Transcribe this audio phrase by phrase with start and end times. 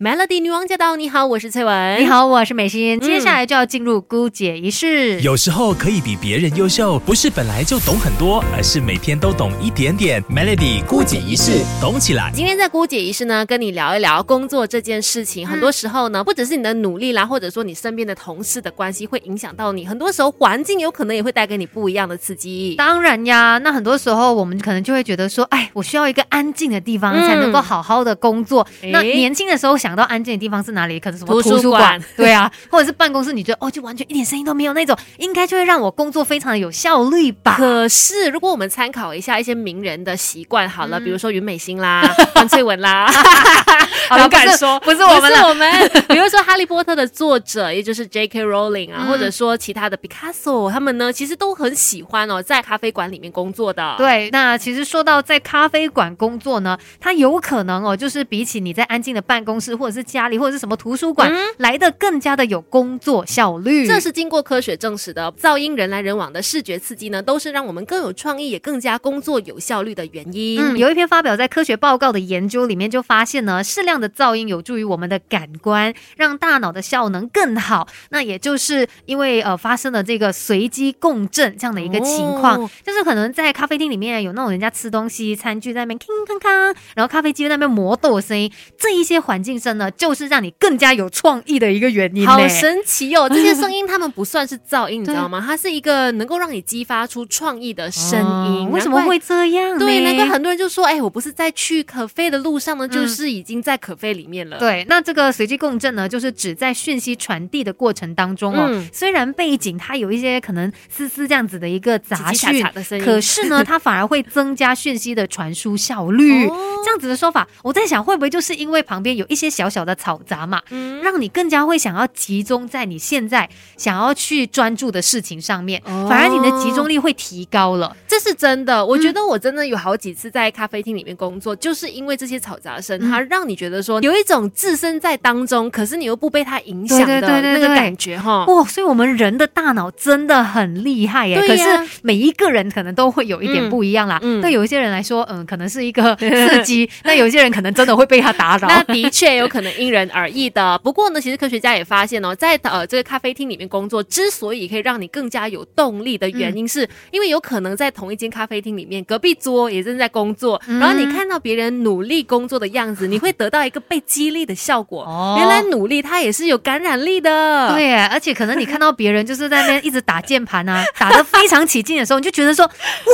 [0.00, 0.94] Melody 女王驾到！
[0.94, 2.00] 你好，我是翠文。
[2.00, 3.00] 你好，我是美心。
[3.00, 5.20] 接下来就要进入姑姐仪式。
[5.22, 10.22] 有时候可以比别人优秀，不是本来就懂很多，而是每天都懂一点点。
[10.26, 12.30] Melody 姑姐仪式，懂起来。
[12.32, 15.44] 今天在姑姐仪式呢，跟你聊一聊工作这件事情。
[15.44, 19.84] 很多时候呢，不只是你的努力啦，或者说你身边的同事的关系会影响到你。
[19.84, 22.76] 很多时候环境有可能也会带给你不一样的刺激。
[22.78, 28.64] 当然呀，那很多时候我们可能就会觉得说，哎，我需要一个安静的地方才能够好好的工作。
[28.92, 30.98] 那年轻的时候想到安静的地方是哪里？
[30.98, 32.00] 可能什么图书馆？
[32.16, 33.32] 对啊，或者是办公室？
[33.32, 37.54] 你觉得哦，就完全一点声音都没有那种，应该就会让我工作非常的有效率吧？
[37.56, 42.02] 可是如果我们参考一下一些名人的习惯，好了，比如说云美心啦、
[42.34, 43.10] 黄翠文啦，
[44.08, 45.90] 好敢说不是我们，是我们。
[46.08, 48.44] 比如说《哈利波特》的作者，也就是 J.K.
[48.44, 53.94] Rowling 啊，或者说其他的 Picasso，他们呢，其实都很喜欢哦，在咖啡馆里面工作的。
[53.98, 63.86] 对，那其实说到在咖啡馆工作呢，它有可能哦，就是比起你在安静的办公室或者是家里或者是什么图书馆来的更加的有工作效率。
[63.86, 65.32] 这是经过科学证实的。
[65.40, 70.60] 噪音人来人往的视觉刺激呢，都是让我们更有创意也更加工作有效率的原因。
[70.60, 77.86] 嗯，有一篇发表在科学报告的研究里面就发现呢，适量的噪音有助于我们的感官，让大脑的效能更好。
[78.10, 92.26] 那也就是因为呃发生了这个随机共振这样的一个情况，就是可能在咖啡厅里面有那种人家吃东西，餐具在那边铿铿铿，然后咖啡机在那边磨豆的声音，这一些环境声呢，就是让你更加有创意的一个原因。
[92.26, 93.28] 好神奇哦！
[93.30, 95.42] 这些声音他们不算是噪音，你知道吗？
[95.44, 98.70] 它是一个能够让你激发出创意的声音。
[98.70, 99.78] 为什么会这样？
[99.78, 116.48] 对，难怪很多人就说：“哎，我不是在去可飞的路上呢，就是已经在可飞里面了。”对，那这个随机共振呢，就是指在讯息传递的过程当中哦，虽然背景它有一些可能嘶嘶这样子的一个杂讯的声音，可是呢， 它反而会增加讯息的传输效率。
[116.84, 127.96] 这样子的说法，我在想会不会就是因为旁边有一些小小的嘈杂嘛，嗯让你更加会想要集中在你现在想要去专注的事情上面，反而你的集中力会提高了。
[128.06, 138.44] 这是真的，我觉得我真的有好几次在咖啡厅里面工作，就是因为这些嘈杂声，它让你觉得说有一种置身在当中，可是你又不被它影响的那个感觉哈。
[138.46, 141.40] 哇，所以我们人的大脑真的很厉害耶。
[141.40, 141.64] 可是
[142.02, 144.20] 每一个人可能都会有一点不一样啦。
[144.22, 148.68] 嗯对有一些人来说，嗯，可能是一个 刺激，那有些人可能真的会被他打扰。
[148.68, 150.78] 那的确有可能因人而异的。
[150.84, 165.04] 不过呢，其实科学家也发现哦，在呃这个咖啡厅里面工作，之所以可以让你更加有动力的原因，是因为有可能在同一间咖啡厅里面，隔壁桌也正在工作，然后你看到别人努力工作的样子，你会得到一个被激励的效果。
[165.04, 167.72] 哦，原来努力它也是有感染力的。
[167.74, 172.64] 对，而且可能你看到别人就是在那边一直打键盘啊， 打得非常起劲的时候，你就觉得说，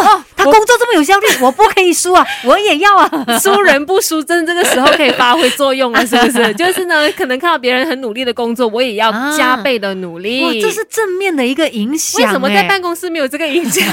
[0.00, 6.54] 哇，他工作这么有效率，我不可以输啊，我也要啊， 输人不输真，这个时候可以发挥作用了，是不是？
[6.54, 10.44] 就是呢，可能看到别人很努力的工作，我也要加倍的努力。
[10.44, 12.22] 哇，这是正面的一个影响。
[12.24, 13.84] 为什么在办公室没有这个影响？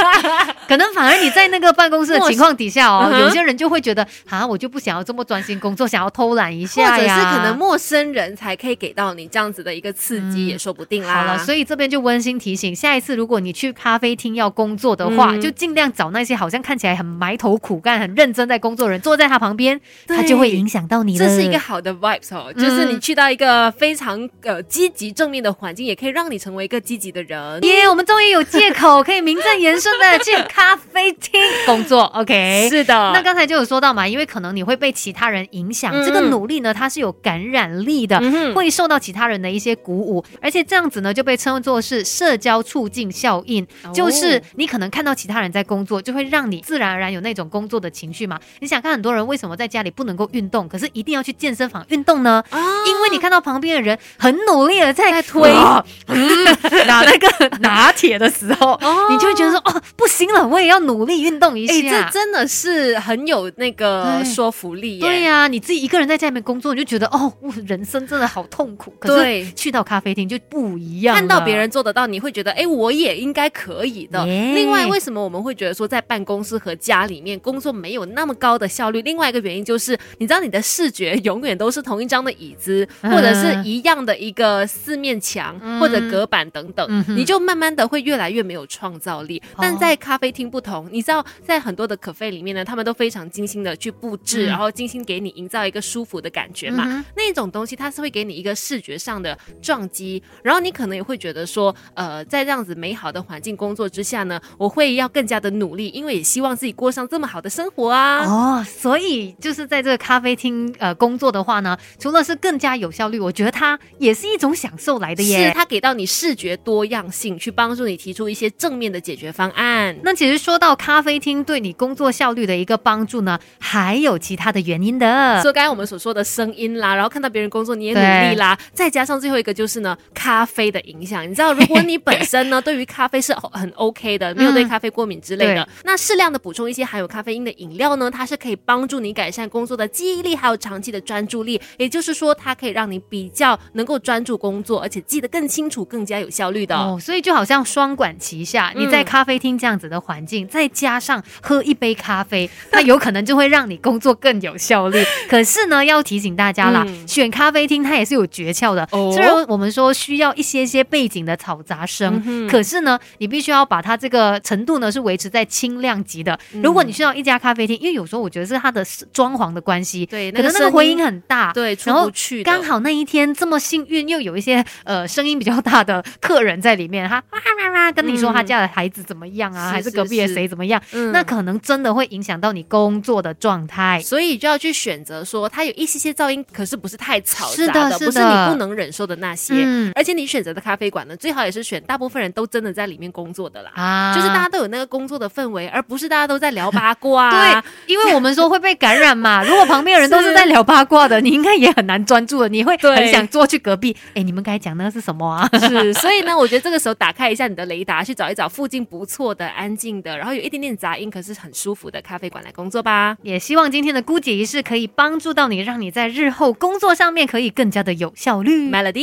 [0.68, 11.14] 可能反而你在那个办公室的情况底下哦，有些人就会觉得啊，我就不想要这么专心工作，想要偷懒一下或者是可能陌生人才可以给到你这样子的一个刺激，也说不定啦。
[11.14, 21.18] 好了，所以这边就温馨提醒，下一次如果你去咖啡厅要工作的话，就尽量找那些好像看起来很埋头苦干、很认真在工作人，坐在他旁边，他就会影响到你。
[21.18, 27.62] 这是一个好的 vibes 哦，就是你去到一个非常呃积极正面的环境，也可以让你成为一个积极的人。
[27.64, 32.04] 耶，我们终于有借口可以名正言顺的去咖啡厅 工作。
[32.14, 32.94] OK，是的。
[33.12, 38.20] 那刚才就有说到嘛，因为可能你会被其他人影响，这个努力呢，它是有感染力的，
[38.54, 48.38] 会受到其他人的一些鼓舞，而且这样子呢，就被称作是社交促进效应，就是你可能看到其他人在工作，就会让你自然而然有那种工作的情绪嘛。
[48.60, 52.42] 你想看很多人为什么在家里不能够运动，可是一定要去健身房运动呢？
[52.86, 57.28] 因为你看到旁边的人很努力的在推拿那个
[57.60, 61.74] 拿铁的时候，你就会觉得说哦，不行了，我也要努力运动一下。
[61.74, 64.98] 这真的是很有那个说服力。
[65.00, 68.94] 对呀，你自己一个人在家里面工作，你就觉得哦，我人生真的好痛苦。
[68.98, 74.24] 可是去到咖啡厅就不一样，看到别人做得到，你会觉得哎，我也应该可以的。
[74.24, 79.02] 另外，为什么我们会觉得说在办公室和家里面工作没有那么高的效率？
[79.02, 89.42] 另外一个原因就是，你知道你的视觉永远都是同一张的椅子，或者是一样的一个四面墙或者隔板等等，你就慢慢的会越来越没有创造力。
[89.58, 97.04] 但在咖啡厅不同，你知道在很多的可啡里面呢，他们都非常精心的去布置，然后精心给你营造一个舒服的感觉嘛。
[97.16, 108.24] 那种东西它是会给你一个视觉上的撞击，然后你可能也会觉得说，呃，在这样子美好的环境工作之下呢，我会要更加的努力，因为也希望自己过上这么好的生活啊。
[108.24, 111.23] 哦，所以就是在这个咖啡厅呃工作。
[111.24, 115.48] 作的话呢，除了是更加有效率，我觉得它也是一种享受来的耶。
[115.48, 119.96] 是它给到你视觉多样性，去帮助你提出一些正面的解决方案。
[120.02, 125.40] 那其实说到咖啡厅对你工作效率的一个帮助呢，还有其他的原因的。
[125.40, 131.24] 说刚才我们所说的声音啦，然后看到别人工作你也努力啦，再加上最后一个就是呢，咖啡的影响。
[131.24, 141.60] 你知道，如果你本身呢 对于咖啡是很 OK 的，没有对咖啡过敏之类的，那适量的补充一些含有咖啡因的饮料呢，它是可以帮助你改善工作的记忆力，还有长期的专注力。
[141.76, 146.74] 也就是说，它可以让你比较能够专注工作，而且记得更清楚、更加有效率的。
[146.76, 155.04] 哦，所以就好像双管齐下，你在咖啡厅这样子的环境，再加上喝一杯咖啡， 那有可能就会让你工作更有效率。
[155.28, 158.86] 可是呢，要提醒大家啦，选咖啡厅它也是有诀窍的。
[158.92, 166.38] 哦虽然我们说需要一些些背景的嘈杂声，可是呢，你必须要把它这个程度呢是维持在轻量级的。
[166.62, 172.42] 如果你需要一家咖啡厅，因为有时候我觉得是它的装潢的关系，对，可能那个回音很大，对，出不去。
[172.42, 180.80] 刚好那一天这么幸运，又有一些呃声音比较大的客人在里面，他哇哇哇跟你说他家的孩子怎么样啊，还是隔壁的谁怎么样？
[181.12, 189.54] 那可能真的会影响到你工作的状态，所以就要去选择说它有一些些噪音，可是不是太嘈杂的，不是你不能忍受的那些。
[189.94, 197.30] 而且你选择的咖啡馆呢，最好也是选大部分人都真的在里面工作的啦，啊，就是大家都有那个工作的氛围，而不是大家都在聊八卦。
[197.30, 199.42] 对，因为我们说会被感染嘛。
[199.44, 203.96] 如果旁边的人都是在聊八卦的，你应该也很难专注的，你会很想坐去隔壁。
[204.14, 205.48] 哎，你们刚才讲那个是什么啊？
[205.58, 213.16] 是，所以呢，我觉得这个时候打开一下你的雷达，去找一找附近不错的、安静的，然后有一点点杂音，可是很舒服的咖啡馆来工作吧。
[213.22, 218.70] 也希望今天的姑姐仪式可以帮助到你，让你在日后工作上面可以更加的有效率。
[218.70, 218.94] Melody。